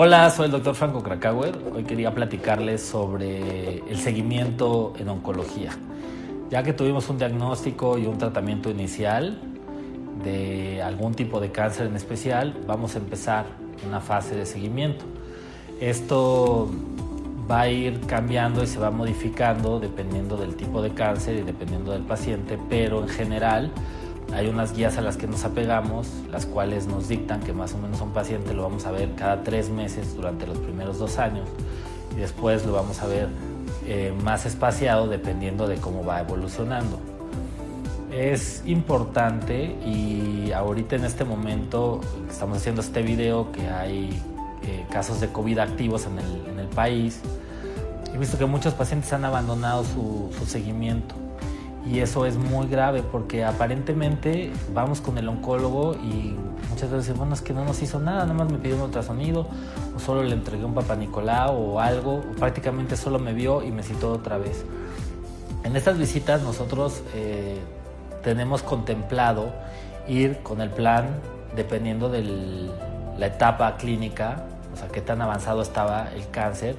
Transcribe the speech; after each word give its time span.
Hola, 0.00 0.30
soy 0.30 0.46
el 0.46 0.52
doctor 0.52 0.76
Franco 0.76 1.02
Krakauer. 1.02 1.58
Hoy 1.74 1.82
quería 1.82 2.14
platicarles 2.14 2.82
sobre 2.82 3.78
el 3.78 3.98
seguimiento 3.98 4.92
en 4.96 5.08
oncología. 5.08 5.72
Ya 6.50 6.62
que 6.62 6.72
tuvimos 6.72 7.08
un 7.08 7.18
diagnóstico 7.18 7.98
y 7.98 8.06
un 8.06 8.16
tratamiento 8.16 8.70
inicial 8.70 9.40
de 10.22 10.80
algún 10.82 11.14
tipo 11.14 11.40
de 11.40 11.50
cáncer 11.50 11.88
en 11.88 11.96
especial, 11.96 12.62
vamos 12.64 12.94
a 12.94 12.98
empezar 12.98 13.46
una 13.86 14.00
fase 14.00 14.36
de 14.36 14.46
seguimiento. 14.46 15.04
Esto 15.80 16.70
va 17.50 17.62
a 17.62 17.68
ir 17.68 18.00
cambiando 18.00 18.62
y 18.62 18.66
se 18.66 18.78
va 18.78 18.90
modificando 18.90 19.80
dependiendo 19.80 20.36
del 20.36 20.54
tipo 20.54 20.82
de 20.82 20.90
cáncer 20.90 21.36
y 21.36 21.42
dependiendo 21.42 21.92
del 21.92 22.02
paciente, 22.02 22.58
pero 22.68 23.02
en 23.02 23.08
general 23.08 23.72
hay 24.34 24.48
unas 24.48 24.74
guías 24.74 24.98
a 24.98 25.00
las 25.00 25.16
que 25.16 25.26
nos 25.26 25.44
apegamos, 25.44 26.08
las 26.30 26.44
cuales 26.44 26.86
nos 26.86 27.08
dictan 27.08 27.40
que 27.40 27.52
más 27.52 27.74
o 27.74 27.78
menos 27.78 28.00
un 28.00 28.12
paciente 28.12 28.52
lo 28.52 28.62
vamos 28.62 28.84
a 28.84 28.90
ver 28.90 29.14
cada 29.14 29.42
tres 29.42 29.70
meses 29.70 30.14
durante 30.14 30.46
los 30.46 30.58
primeros 30.58 30.98
dos 30.98 31.18
años 31.18 31.48
y 32.14 32.20
después 32.20 32.66
lo 32.66 32.72
vamos 32.72 33.00
a 33.00 33.06
ver 33.06 33.28
eh, 33.86 34.12
más 34.22 34.44
espaciado 34.44 35.06
dependiendo 35.06 35.66
de 35.66 35.76
cómo 35.76 36.04
va 36.04 36.20
evolucionando. 36.20 36.98
Es 38.12 38.62
importante 38.66 39.76
y 39.86 40.52
ahorita 40.52 40.96
en 40.96 41.04
este 41.04 41.24
momento 41.24 42.00
estamos 42.28 42.58
haciendo 42.58 42.80
este 42.82 43.02
video 43.02 43.52
que 43.52 43.68
hay 43.68 44.22
eh, 44.68 44.86
casos 44.90 45.20
de 45.20 45.28
COVID 45.28 45.58
activos 45.58 46.06
en 46.06 46.18
el, 46.18 46.46
en 46.52 46.58
el, 46.60 46.68
país. 46.68 47.20
He 48.14 48.18
visto 48.18 48.38
que 48.38 48.46
muchos 48.46 48.74
pacientes 48.74 49.12
han 49.12 49.24
abandonado 49.24 49.84
su, 49.84 50.30
su 50.38 50.46
seguimiento 50.46 51.14
y 51.90 52.00
eso 52.00 52.26
es 52.26 52.36
muy 52.36 52.66
grave 52.66 53.02
porque 53.02 53.44
aparentemente 53.44 54.52
vamos 54.74 55.00
con 55.00 55.16
el 55.16 55.28
oncólogo 55.28 55.94
y 55.94 56.36
muchas 56.70 56.90
veces 56.90 57.16
bueno 57.16 57.34
es 57.34 57.40
que 57.40 57.54
no 57.54 57.64
nos 57.64 57.80
hizo 57.82 57.98
nada, 57.98 58.26
nada 58.26 58.34
más 58.34 58.52
me 58.52 58.58
pidió 58.58 58.76
un 58.76 58.82
ultrasonido 58.82 59.46
o 59.96 59.98
solo 59.98 60.22
le 60.22 60.34
entregué 60.34 60.64
un 60.64 60.74
papá 60.74 60.96
Nicolau 60.96 61.56
o 61.56 61.80
algo, 61.80 62.16
o 62.16 62.36
prácticamente 62.38 62.96
solo 62.96 63.18
me 63.18 63.32
vio 63.32 63.62
y 63.64 63.72
me 63.72 63.82
citó 63.82 64.12
otra 64.12 64.38
vez. 64.38 64.64
En 65.64 65.76
estas 65.76 65.98
visitas 65.98 66.42
nosotros 66.42 67.02
eh, 67.14 67.58
tenemos 68.22 68.62
contemplado 68.62 69.52
ir 70.06 70.38
con 70.42 70.60
el 70.60 70.70
plan 70.70 71.06
dependiendo 71.56 72.08
de 72.08 72.22
la 73.18 73.26
etapa 73.26 73.76
clínica, 73.76 74.44
sea, 74.78 74.88
qué 74.88 75.00
tan 75.00 75.20
avanzado 75.20 75.62
estaba 75.62 76.08
el 76.14 76.28
cáncer 76.30 76.76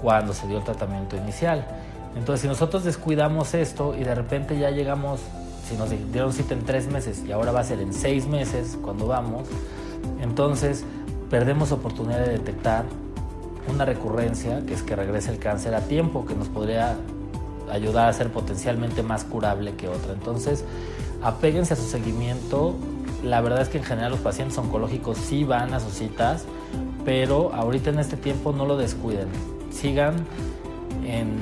cuando 0.00 0.32
se 0.32 0.46
dio 0.46 0.58
el 0.58 0.64
tratamiento 0.64 1.16
inicial. 1.16 1.66
Entonces, 2.16 2.42
si 2.42 2.48
nosotros 2.48 2.84
descuidamos 2.84 3.54
esto 3.54 3.94
y 3.96 4.04
de 4.04 4.14
repente 4.14 4.58
ya 4.58 4.70
llegamos, 4.70 5.20
si 5.68 5.76
nos 5.76 5.90
dieron 6.12 6.32
cita 6.32 6.54
en 6.54 6.64
tres 6.64 6.88
meses 6.88 7.22
y 7.26 7.32
ahora 7.32 7.52
va 7.52 7.60
a 7.60 7.64
ser 7.64 7.80
en 7.80 7.92
seis 7.92 8.26
meses 8.26 8.76
cuando 8.82 9.06
vamos, 9.06 9.46
entonces 10.20 10.84
perdemos 11.30 11.70
oportunidad 11.70 12.18
de 12.18 12.32
detectar 12.32 12.84
una 13.68 13.84
recurrencia, 13.84 14.64
que 14.66 14.74
es 14.74 14.82
que 14.82 14.96
regrese 14.96 15.30
el 15.30 15.38
cáncer 15.38 15.74
a 15.74 15.82
tiempo, 15.82 16.26
que 16.26 16.34
nos 16.34 16.48
podría 16.48 16.96
ayudar 17.70 18.08
a 18.08 18.12
ser 18.12 18.30
potencialmente 18.30 19.02
más 19.02 19.24
curable 19.24 19.74
que 19.74 19.86
otra. 19.88 20.12
Entonces, 20.12 20.64
apéguense 21.22 21.74
a 21.74 21.76
su 21.76 21.84
seguimiento. 21.84 22.74
La 23.24 23.40
verdad 23.40 23.62
es 23.62 23.68
que 23.68 23.78
en 23.78 23.84
general 23.84 24.12
los 24.12 24.20
pacientes 24.20 24.56
oncológicos 24.58 25.18
sí 25.18 25.44
van 25.44 25.74
a 25.74 25.80
sus 25.80 25.92
citas, 25.92 26.44
pero 27.04 27.52
ahorita 27.54 27.90
en 27.90 27.98
este 27.98 28.16
tiempo 28.16 28.52
no 28.52 28.64
lo 28.66 28.76
descuiden. 28.76 29.28
Sigan 29.70 30.14
en 31.04 31.38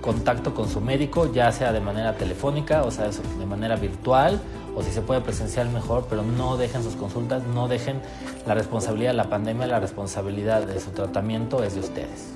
contacto 0.00 0.52
con 0.52 0.68
su 0.68 0.82
médico, 0.82 1.32
ya 1.32 1.50
sea 1.52 1.72
de 1.72 1.80
manera 1.80 2.12
telefónica, 2.14 2.82
o 2.82 2.90
sea, 2.90 3.08
de 3.08 3.46
manera 3.46 3.76
virtual, 3.76 4.38
o 4.76 4.82
si 4.82 4.90
se 4.90 5.00
puede 5.00 5.22
presencial 5.22 5.70
mejor, 5.70 6.06
pero 6.10 6.22
no 6.22 6.58
dejen 6.58 6.82
sus 6.82 6.94
consultas, 6.94 7.42
no 7.54 7.68
dejen 7.68 8.02
la 8.46 8.52
responsabilidad 8.54 9.12
de 9.12 9.16
la 9.16 9.30
pandemia, 9.30 9.66
la 9.66 9.80
responsabilidad 9.80 10.66
de 10.66 10.78
su 10.80 10.90
tratamiento 10.90 11.64
es 11.64 11.74
de 11.74 11.80
ustedes. 11.80 12.34